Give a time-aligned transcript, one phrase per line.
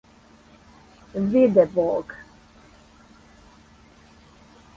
[1.13, 2.07] виде Бог